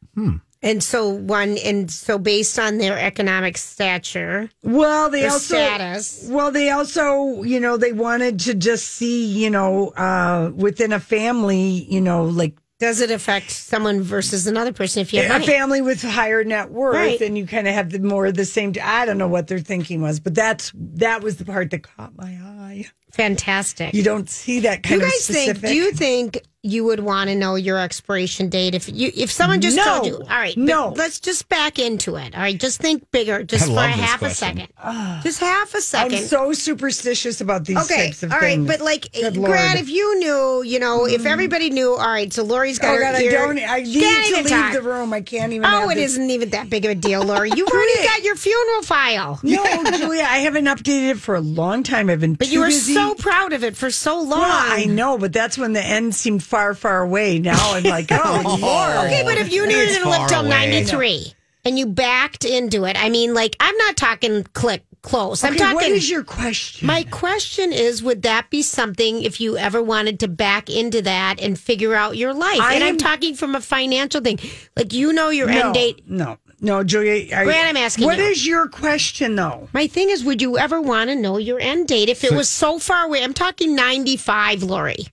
[0.64, 6.26] And so one, and so based on their economic stature, Well, they also status.
[6.30, 11.00] well, they also, you know, they wanted to just see, you know, uh, within a
[11.00, 15.34] family, you know, like does it affect someone versus another person if you have a
[15.34, 15.46] money?
[15.46, 17.20] family with higher net worth, Right.
[17.20, 18.74] and you kind of have the more of the same.
[18.82, 22.16] I don't know what their thinking was, but that's that was the part that caught
[22.16, 22.86] my eye.
[23.12, 23.94] Fantastic.
[23.94, 25.56] You don't see that Do kind you of guys specific.
[25.62, 25.72] think?
[25.72, 29.60] Do you think you would want to know your expiration date if you if someone
[29.60, 29.84] just No.
[29.84, 30.14] told you?
[30.16, 30.94] All right, No.
[30.96, 32.34] Let's just back into it.
[32.36, 34.68] All right, just think bigger, just I for a love this half a second,
[35.24, 38.68] just half a I'm so superstitious about these Okay, types of all right, things.
[38.68, 39.82] but like, Good Grant, Mm.
[39.82, 43.00] if you knew, you know, if everybody knew, all right, so Lori's got Oh her
[43.02, 43.58] God, I don't.
[43.58, 44.72] I need to leave talk.
[44.72, 45.12] the room.
[45.12, 45.64] I can't even.
[45.66, 47.50] Oh, have it this- isn't even that big of a deal, Lori.
[47.56, 49.40] You've already got your funeral file.
[49.42, 49.64] No,
[49.96, 52.08] Julia, I haven't updated it for a long time.
[52.08, 52.94] I've been But too you were busy.
[53.08, 54.40] So proud of it for so long.
[54.40, 57.38] Well, I know, but that's when the end seemed far, far away.
[57.38, 59.06] Now I'm like, oh Lord.
[59.06, 61.32] Okay, but if you needed It's to live far till 93
[61.64, 65.42] and you backed into it, I mean, like, I'm not talking click close.
[65.42, 65.74] I'm Okay, talking.
[65.74, 66.86] what is your question?
[66.86, 71.40] my question is Would that be something if you ever wanted to back into that
[71.40, 72.60] and figure out your life?
[72.60, 74.38] I and I'm am- talking from a financial thing.
[74.76, 76.02] Like, you know your no, end date.
[76.08, 77.36] No, no, Julia.
[77.36, 78.24] I, Grant, I'm asking What you.
[78.24, 79.68] is your question, though?
[79.72, 82.48] My thing is, would you ever want to know your end date if it was
[82.48, 83.22] so far away?
[83.22, 85.08] I'm talking 95, Lori.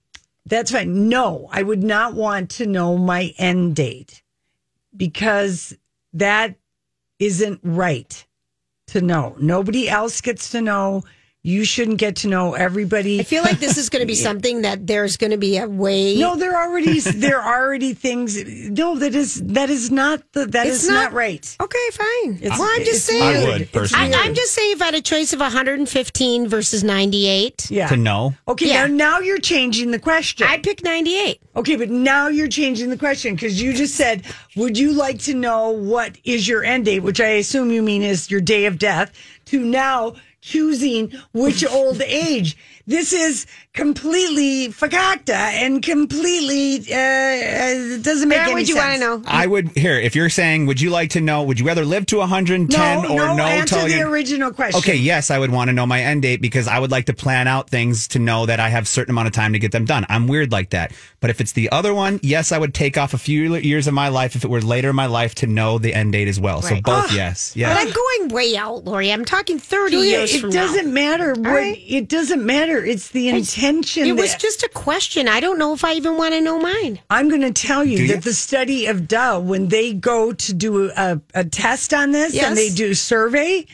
[0.46, 1.08] That's fine.
[1.08, 4.22] No, I would not want to know my end date
[4.96, 5.76] because
[6.12, 6.54] that
[7.18, 8.26] isn't right
[8.88, 9.36] to know.
[9.40, 11.02] Nobody else gets to know.
[11.42, 13.18] You shouldn't get to know everybody.
[13.18, 15.66] I feel like this is going to be something that there's going to be a
[15.66, 16.16] way.
[16.18, 18.44] No, there already there already things.
[18.68, 21.56] No, that is that is not the that It's is not, not- right.
[21.58, 22.34] Okay, fine.
[22.42, 23.22] It's- well, I'm just saying.
[23.22, 24.12] I would personally.
[24.14, 27.88] I, I'm just saying, if I had a choice of 115 versus 98, yeah.
[27.88, 28.34] To know.
[28.46, 28.86] Okay, Yeah.
[28.86, 30.46] now now you're changing the question.
[30.46, 31.40] I'd pick 98.
[31.56, 34.24] Okay, but now you're changing the question because you just said,
[34.56, 38.02] "Would you like to know what is your end date?" Which I assume you mean
[38.02, 39.10] is your day of death.
[39.46, 42.56] To now choosing which old age.
[42.86, 48.74] This is completely fakakta and completely uh, uh, it doesn't make Grant, any would you
[48.74, 49.00] sense.
[49.02, 49.32] want to know?
[49.32, 51.44] I would here if you're saying, would you like to know?
[51.44, 52.68] Would you rather live to 110
[53.02, 53.44] No, or no, no?
[53.44, 54.78] answer till the you- original question.
[54.78, 57.12] Okay, yes, I would want to know my end date because I would like to
[57.14, 59.84] plan out things to know that I have certain amount of time to get them
[59.84, 60.04] done.
[60.08, 60.92] I'm weird like that.
[61.20, 63.94] But if it's the other one, yes, I would take off a few years of
[63.94, 66.40] my life if it were later in my life to know the end date as
[66.40, 66.60] well.
[66.62, 66.82] So Right.
[66.82, 67.52] both yes.
[67.54, 67.72] Yeah.
[67.74, 69.12] But I'm going way out, Lori.
[69.12, 70.92] I'm talking 30 Julia, years it from doesn't now.
[70.92, 71.82] matter what right.
[71.86, 72.84] it doesn't matter.
[72.84, 74.06] It's the intention.
[74.06, 75.28] It was just a question.
[75.28, 77.00] I don't know if I even want to know mine.
[77.10, 78.08] I'm going to tell you you?
[78.08, 82.34] that the study of Dow, when they go to do a, a test on this
[82.34, 82.46] Yes.
[82.48, 83.66] and they do survey,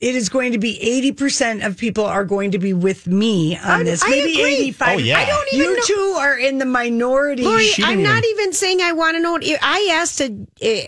[0.00, 3.80] it is going to be 80% of people are going to be with me on
[3.80, 4.02] I- this.
[4.02, 4.54] I Maybe agree.
[4.56, 4.88] 85.
[4.88, 5.18] Oh, yeah.
[5.18, 7.42] I don't even You know- two are in the minority.
[7.44, 9.38] Lori, She I'm didn't not even saying I want to know.
[9.62, 10.34] I asked a,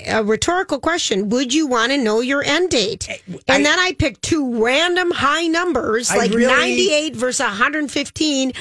[0.09, 1.29] a rhetorical question.
[1.29, 3.09] Would you want to know your end date?
[3.49, 8.53] And then I picked two random high numbers, I like really- 98 versus 115.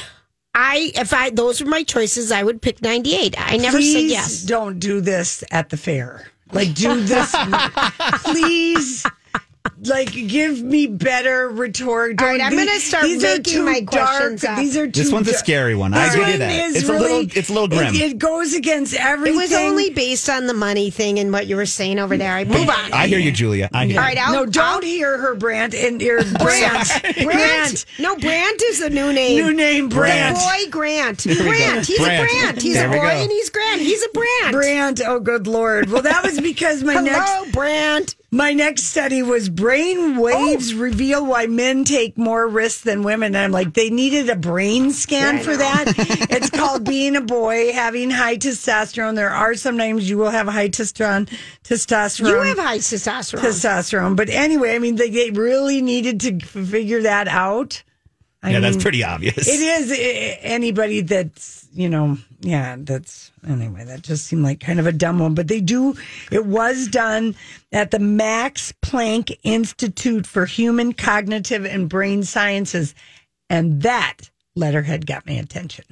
[0.56, 3.36] I, if I, those were my choices, I would pick 98.
[3.38, 4.44] I never please said yes.
[4.44, 6.28] don't do this at the fair.
[6.52, 7.36] Like, do this.
[8.24, 9.06] please.
[9.82, 12.22] Like, give me better rhetoric.
[12.22, 14.58] All right, I'm gonna start these are making too my questions dark.
[14.58, 14.60] up.
[14.64, 15.94] These are too This one's a scary one.
[15.94, 16.52] I give you one that.
[16.52, 17.96] is It's a little- it's a little grim.
[17.96, 19.36] It, it goes against everything.
[19.36, 22.34] It was only based on the money thing and what you were saying over there.
[22.34, 22.92] I move on.
[22.94, 23.70] I hear you, Julia.
[23.74, 24.24] I hear All right, you.
[24.24, 25.74] I'll, no, don't I'll- hear her, Brant.
[25.74, 26.90] And your Brant.
[27.24, 27.86] Grant.
[28.00, 29.38] No, Brant is a new name.
[29.46, 30.36] New name, Brant.
[30.38, 31.26] Boy Grant.
[31.26, 31.36] we.
[31.36, 31.86] Grant.
[31.86, 32.30] He's Brant.
[32.30, 32.62] a Grant.
[32.62, 33.82] He's There a boy and he's Grant.
[33.82, 34.52] He's a Brant.
[34.52, 35.02] Brant.
[35.06, 35.90] Oh, good lord.
[35.90, 38.16] Well, that was because my next Hello, Brant.
[38.32, 40.22] My next study was brain oh.
[40.22, 43.34] waves reveal why men take more risks than women.
[43.34, 45.94] And I'm like, they needed a brain scan for that.
[46.30, 49.16] it's called being a boy, having high testosterone.
[49.16, 51.28] There are sometimes you will have high testosterone.
[51.64, 52.30] Testosterone.
[52.30, 53.42] You have high testosterone.
[53.42, 54.16] testosterone.
[54.16, 57.82] But anyway, I mean, they, they really needed to figure that out.
[58.42, 59.48] I Yeah, that's mean, pretty obvious.
[59.48, 62.78] It is eh, anybody that's you know, yeah.
[62.80, 63.84] That's anyway.
[63.84, 65.96] That just seemed like kind of a dumb one, but they do.
[66.32, 67.36] It was done
[67.72, 72.96] at the Max Planck Institute for Human Cognitive and Brain Sciences,
[73.50, 75.86] and that letterhead got my attention.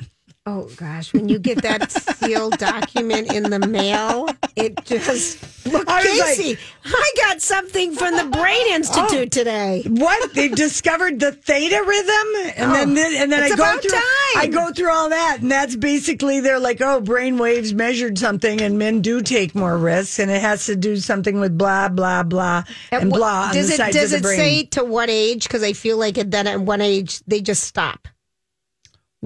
[0.50, 6.02] Oh gosh, when you get that sealed document in the mail, it just look, I
[6.02, 6.58] was like- Casey.
[6.86, 8.76] I got something from the Brain oh.
[8.76, 9.84] Institute today.
[9.86, 13.10] What they've discovered the theta rhythm, and then oh.
[13.10, 14.02] thi- and then I go through time.
[14.38, 18.62] I go through all that, and that's basically they're like, oh, brain waves measured something,
[18.62, 22.24] and men do take more risks, and it has to do something with blah blah
[22.24, 24.38] blah and What- blah does the it does the it brain.
[24.38, 25.44] say to what age?
[25.44, 28.08] Because I feel like then at one age they just stop.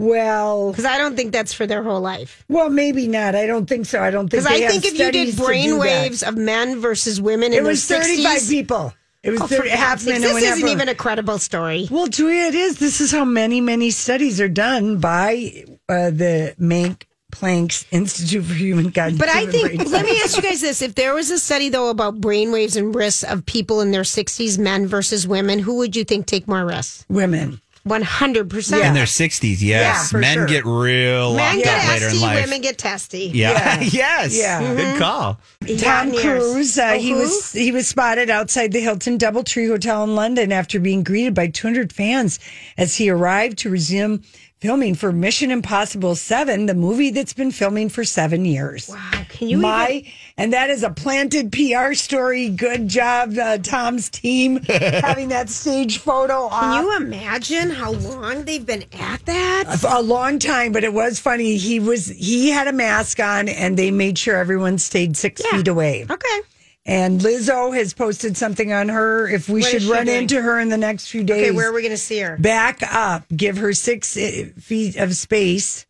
[0.01, 2.43] Well, Because I don't think that's for their whole life.
[2.49, 3.35] well, maybe not.
[3.35, 4.01] I don't think so.
[4.01, 7.21] I don't think Because I think if you did to brain waves of men versus
[7.21, 8.93] women in it was 35 60s, people.
[9.23, 11.37] It was Oh, for 30, half God's sakes, men and this isn't even a credible
[11.37, 11.87] story.
[11.91, 12.79] Well, Julia, it is.
[12.79, 18.55] This is how many, many studies are done by uh, the Mank Planck's Institute for
[18.55, 20.81] Human Cognitive But I think, let me ask you guys this.
[20.81, 24.57] If there was a study, though, about brainwaves and risks of people in their 60s,
[24.57, 27.05] men versus women, who would you think take more risks?
[27.07, 27.61] women.
[27.87, 28.85] 100%.
[28.85, 29.61] in their 60s, yes.
[29.61, 30.45] Yeah, for Men sure.
[30.47, 32.45] get real Men locked get up later in testy, life.
[32.45, 33.31] women get testy.
[33.33, 33.79] yeah.
[33.81, 34.37] yes.
[34.37, 34.75] Yeah.
[34.75, 35.39] Good call.
[35.79, 40.15] Tom Cruise, uh, Oh, he was he was spotted outside the Hilton DoubleTree Hotel in
[40.15, 42.39] London after being greeted by 200 fans
[42.77, 44.21] as he arrived to resume
[44.61, 48.89] filming for Mission Impossible 7, the movie that's been filming for 7 years.
[48.89, 49.25] Wow.
[49.29, 52.47] Can you My even, and that is a planted PR story.
[52.49, 56.43] Good job, uh, Tom's team, having that stage photo.
[56.43, 59.77] On Can you imagine how long they've been at that?
[59.79, 61.57] For a long time, but it was funny.
[61.57, 65.57] He was he had a mask on, and they made sure everyone stayed six Yeah.
[65.57, 66.05] feet away.
[66.07, 66.39] Okay.
[66.85, 69.27] And Lizzo has posted something on her.
[69.27, 70.23] If we should run doing?
[70.23, 72.37] into her in the next few days, Okay, where are we going to see her?
[72.37, 75.85] back up, give her six uh, feet of space.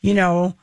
[0.00, 0.54] You know,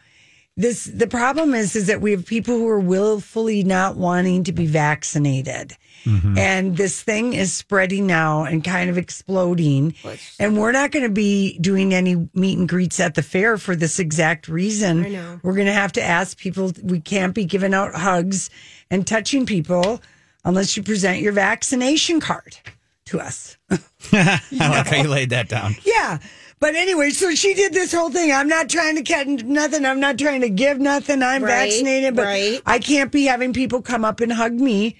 [0.55, 4.53] this the problem is is that we have people who are willfully not wanting to
[4.53, 5.75] be vaccinated.
[6.05, 6.37] Mm-hmm.
[6.37, 9.95] And this thing is spreading now and kind of exploding.
[10.39, 13.75] And we're not going to be doing any meet and greets at the fair for
[13.75, 15.05] this exact reason.
[15.05, 15.39] I know.
[15.43, 18.49] We're going to have to ask people, we can't be giving out hugs
[18.91, 20.01] and touching people
[20.43, 22.57] unless you present your vaccination card
[23.05, 23.57] to us.
[24.11, 25.75] I like how you laid that down.
[25.83, 26.19] Yeah.
[26.59, 28.31] But anyway, so she did this whole thing.
[28.31, 29.85] I'm not trying to get nothing.
[29.85, 31.21] I'm not trying to give nothing.
[31.21, 32.61] I'm Right, vaccinated, but right.
[32.65, 34.95] I can't be having people come up and hug me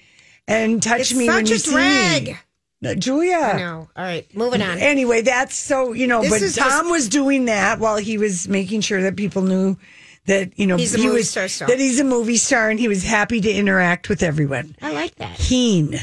[0.47, 2.27] and touch It's me when you see drag.
[2.81, 2.95] me.
[2.99, 3.36] Julia.
[3.38, 3.89] I know.
[3.95, 4.77] All right, moving on.
[4.77, 6.21] Anyway, that's so you know.
[6.21, 9.77] This but Tom just- was doing that while he was making sure that people knew
[10.27, 12.79] that you know He's a he movie was star that he's a movie star and
[12.79, 14.75] he was happy to interact with everyone.
[14.81, 15.38] I like that.
[15.38, 15.99] Keen,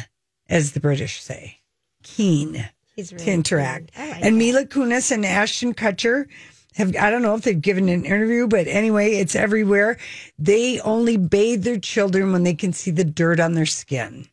[0.48, 1.58] as the British say,
[2.02, 3.90] keen He's really to interact.
[3.96, 4.38] like and that.
[4.38, 6.26] Mila Kunis and Ashton Kutcher
[6.74, 9.98] have I don't know if they've given an interview, but anyway, it's everywhere.
[10.38, 14.26] They only bathe their children when they can see the dirt on their skin.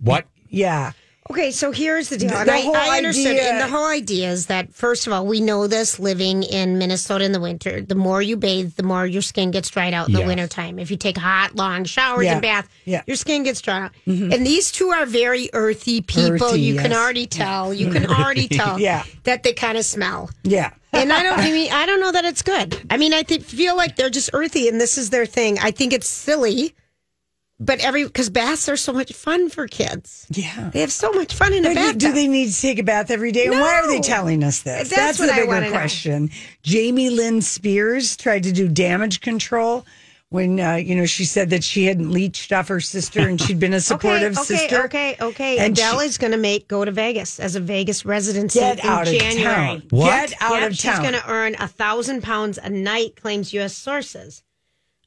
[0.00, 0.26] What?
[0.48, 0.92] Yeah.
[1.30, 2.30] Okay, so here's the deal.
[2.30, 3.36] The- the I, whole I understood.
[3.36, 6.76] idea- And the whole idea is that, first of all, we know this living in
[6.76, 7.80] Minnesota in the winter.
[7.82, 10.80] The more you bathe, the more your skin gets dried out in the wintertime.
[10.80, 12.32] If you take hot, long showers Yeah.
[12.32, 12.98] and bath, Yeah.
[13.00, 13.10] Mm-hmm.
[13.10, 13.92] your skin gets dried out.
[14.06, 16.46] And these two are very earthy people.
[16.48, 17.72] Earthy, you can already tell.
[17.72, 19.04] You can already tell Yeah.
[19.22, 20.30] that they kind of smell.
[20.42, 20.70] Yeah.
[20.92, 22.76] And I don't I mean I don't know that it's good.
[22.90, 25.56] I mean I th- feel like they're just earthy and this is their thing.
[25.60, 26.74] I think it's silly
[27.60, 30.26] but every because baths are so much fun for kids.
[30.30, 30.70] Yeah.
[30.72, 31.98] They have so much fun in a But do- bathtub.
[32.00, 33.46] do they need to take a bath every day?
[33.46, 34.88] And why are they telling us this?
[34.88, 35.70] That's what the bigger wanna know.
[35.72, 36.30] question.
[36.62, 39.84] Jamie Lynn Spears tried to do damage control
[40.30, 43.58] when uh, you know she said that she hadn't leached off her sister and she'd
[43.58, 44.84] been a supportive okay, sister.
[44.84, 45.58] Okay, okay, okay.
[45.58, 48.78] And Adele she- is going to make go to Vegas as a Vegas residency Get
[48.78, 49.42] in out of January.
[49.54, 49.82] town.
[49.90, 50.30] What?
[50.30, 51.02] Get out Yep, of she's town.
[51.02, 53.76] going to earn a thousand pounds a night, claims U.S.
[53.76, 54.42] sources.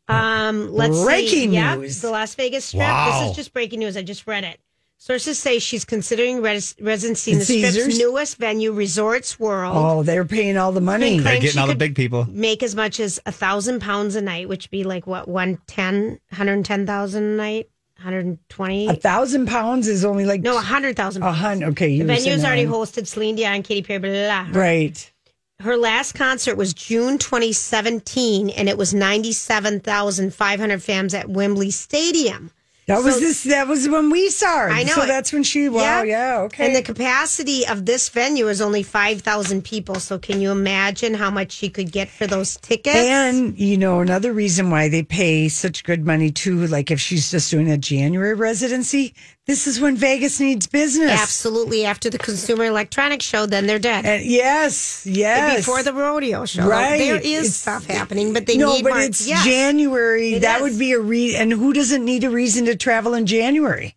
[0.08, 1.04] Um, let's see.
[1.06, 2.02] Breaking Yep, news.
[2.02, 2.82] the Las Vegas Strip.
[2.82, 3.22] Wow.
[3.22, 3.96] This is just breaking news.
[3.98, 4.60] I just read it.
[4.98, 9.76] Sources say she's considering res- residency in In the Strip's newest venue, Resorts World.
[9.76, 11.20] Oh, they're paying all the money.
[11.20, 12.26] Claims They're getting all the big people.
[12.30, 16.20] Make as much as a thousand pounds a night, which would be like what, 110,
[16.30, 17.70] 110,000 a night?
[17.98, 18.88] 120?
[18.88, 21.70] A thousand pounds is only like no, a 100,000 a hundred.
[21.72, 24.60] Okay, The were venue's already hosted Celine Dion, Katy Perry, blah, blah, blah.
[24.62, 25.13] Right.
[25.60, 32.52] Her last concert was June 2017, and it was 97,500 fans at Wembley Stadium.
[32.86, 33.44] That was So- this.
[33.44, 34.70] That was when we saw her.
[34.70, 35.70] I know So that's when she.
[35.70, 36.00] Wow.
[36.00, 36.06] Yep.
[36.08, 36.38] Yeah.
[36.42, 36.66] Okay.
[36.66, 40.02] And the capacity of this venue is only 5,000 people.
[40.02, 42.98] So can you imagine how much she could get for those tickets?
[42.98, 47.32] And you know another reason why they pay such good money too, like if she's
[47.32, 49.14] just doing a January residency,
[49.46, 51.12] this is when Vegas needs business.
[51.12, 51.86] Absolutely.
[51.86, 54.06] After the Consumer Electronics Show, then they're dead.
[54.06, 55.58] And yes, yes.
[55.58, 56.66] Before the rodeo show.
[56.66, 56.98] Right.
[56.98, 59.44] There is It's- stuff happening, but they no, need but more- it's yes.
[59.46, 60.36] January.
[60.36, 60.62] It that is.
[60.64, 61.36] would be a re.
[61.36, 63.96] And who doesn't need a reason to travel in January?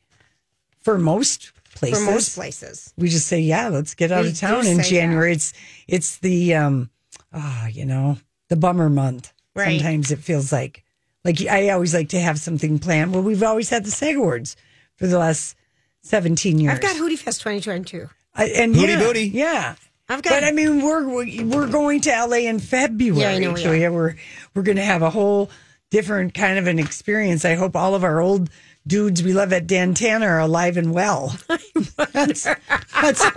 [0.81, 2.93] For most places, for most places.
[2.97, 5.33] we just say, yeah, let's get out We of town in January.
[5.33, 5.53] It's
[5.87, 6.91] it's the um,
[7.33, 8.19] ah, you know,
[8.49, 9.33] the bummer month.
[9.55, 9.81] Right.
[9.81, 10.83] Sometimes it feels like
[11.25, 13.13] like I always like to have something planned.
[13.13, 14.57] Well, we've always had the SAG Awards
[14.97, 15.57] for the last
[16.03, 16.75] seventeen years.
[16.75, 18.09] I've got Hootie Fest 2022.
[18.35, 19.29] I, and Hootie yeah, booty.
[19.29, 19.75] Yeah.
[20.09, 21.05] I've got But I mean, we're
[21.45, 23.23] we're going to LA in February.
[23.23, 23.77] Yeah, I know we so are.
[23.77, 24.15] yeah, we're
[24.55, 25.51] we're going to have a whole
[25.91, 27.45] different kind of an experience.
[27.45, 28.49] I hope all of our old
[28.87, 31.37] dudes we love at Dan Tana are alive and well.
[31.49, 33.25] that's, that's,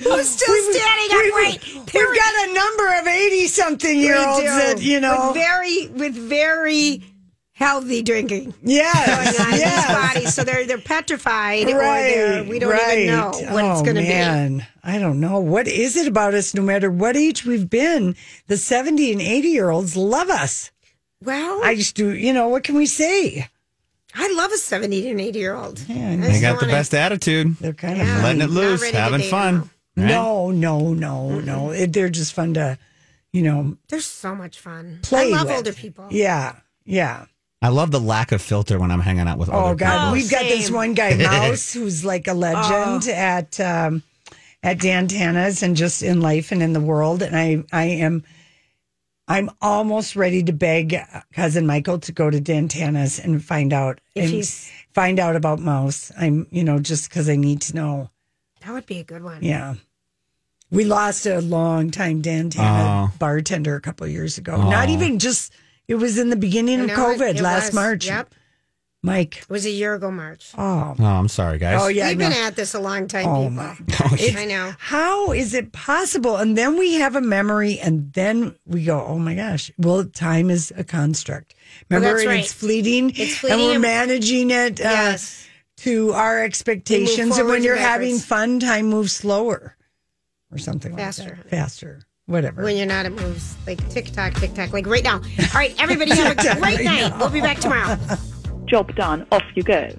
[0.00, 1.60] Who's still standing upright?
[1.74, 5.28] We've got a number of eighty something year olds that you know.
[5.28, 7.02] with very with very
[7.52, 9.86] healthy drinking yes, going on in yes.
[9.86, 12.98] these bodies, so they're they're petrified or Right, they're we don't right.
[12.98, 14.08] even know what it's Oh, going to be.
[14.08, 14.66] man.
[14.82, 15.38] I don't know.
[15.38, 18.16] What is it about us, no matter what age we've been?
[18.48, 20.70] The 70 and 80 year olds love us.
[21.22, 23.48] Well, I I, just do, you know, what can we say?
[24.14, 25.76] I love a seventy and eighty year old.
[25.78, 27.56] They got the best attitude.
[27.58, 29.70] They're kind of Letting it loose, having fun.
[29.96, 30.06] Right?
[30.08, 31.70] No, no, no, no.
[31.70, 32.76] It, they're just fun to,
[33.32, 34.98] you know, They're so much fun.
[35.02, 35.56] play I love with.
[35.56, 36.08] older people.
[36.10, 37.24] Yeah, yeah.
[37.62, 39.96] I love the lack of filter when I'm hanging out with Oh other God, Oh,
[40.06, 40.12] God.
[40.14, 44.02] we've got this one guy Mouse who's like a legend at um,
[44.64, 47.22] at Dan Tana's and just in life and in the world.
[47.22, 48.24] And I I am
[49.28, 50.96] I'm almost ready to beg
[51.32, 55.36] cousin Michael to go to Dan Tana's and find out If and he's- find out
[55.36, 56.10] about Mouse.
[56.18, 58.10] I'm you know just because I need to know.
[58.62, 59.38] That would be a good one.
[59.42, 59.74] Yeah.
[60.70, 63.12] We lost a long time Dantana Oh.
[63.18, 64.56] bartender a couple of years ago.
[64.70, 65.52] Not even just.
[65.88, 67.74] It was in the beginning I of know COVID it- it last was.
[67.74, 68.06] March.
[68.06, 68.34] Yep,
[69.02, 69.38] Mike.
[69.38, 70.52] it was a year ago March.
[70.56, 71.80] Oh, Oh, I'm sorry, guys.
[71.82, 72.08] oh yeah.
[72.08, 72.28] We've no.
[72.28, 73.50] been at this a long time, Oh, people.
[73.50, 73.76] my
[74.14, 74.74] It's- I know.
[74.78, 76.36] How is it possible?
[76.36, 80.50] And then we have a memory, and then we go, "Oh my gosh!" Well, time
[80.50, 81.54] is a construct.
[81.90, 82.40] Remember, that's and right.
[82.44, 85.46] it's fleeting, It's fleeting and we're and- managing it uh, Yes.
[85.78, 87.18] to our expectations.
[87.18, 87.92] And forwards when and you're backwards.
[87.92, 89.76] having fun, time moves slower,
[90.52, 91.42] or something Faster, like honey.
[91.42, 91.48] that.
[91.50, 92.62] Faster, whatever.
[92.62, 95.16] When you're not, it moves like tick tock, tick tock, like right now.
[95.16, 97.16] All right, everybody have a great night.
[97.18, 97.98] We'll be back tomorrow.
[98.66, 99.90] Job done, off you go.